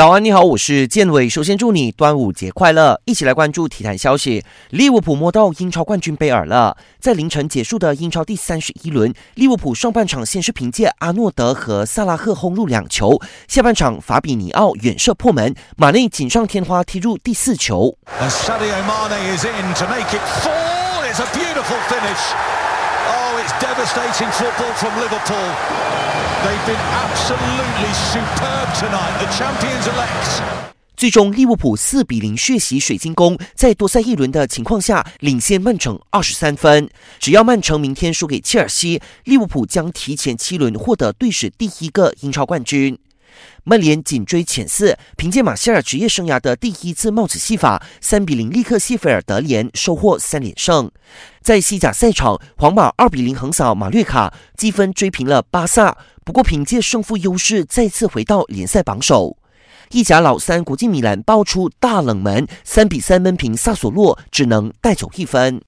[0.00, 1.28] 早安，你好，我是建伟。
[1.28, 2.98] 首先祝你端午节快乐！
[3.04, 4.42] 一起来关注体坛消息。
[4.70, 6.74] 利物浦摸到英超冠军贝尔了。
[6.98, 17.94] 在凌晨结束的英超第三十一轮，利物浦上半场先是凭借阿诺德和萨拉赫轰入两球，下半场法比尼奥远射破门，马内锦上添花踢入第四球。
[18.18, 18.30] And
[23.08, 25.48] Oh, it's devastating football from Liverpool.
[26.44, 29.18] They've been absolutely superb tonight.
[29.18, 30.42] The champions elect.
[30.96, 36.90] 最终，利物浦四比零血洗水晶宫，在多赛一轮的情况下，领先曼城二十三分。
[37.18, 42.98] 只要曼城明天输给切尔西，利物浦将提前七轮获得队史第一个英超冠军。
[43.64, 50.90] 曼联紧追前四，凭借马歇尔职业生涯的第一次帽子戏法，三比零力克谢菲尔德联，收获三连胜。
[51.42, 55.96] 在西甲赛场，皇马二比零横扫马略卡，积分追平了巴萨。
[56.24, 59.36] 不过，凭借胜负优势，再次回到联赛榜首。
[59.90, 65.58] 意甲老三国际米兰爆出大冷门，三比三闷平萨索洛，只能带走一分。